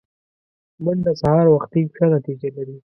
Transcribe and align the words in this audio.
منډه 0.83 1.11
سهار 1.21 1.45
وختي 1.55 1.81
ښه 1.95 2.05
نتیجه 2.15 2.49
لري 2.57 2.75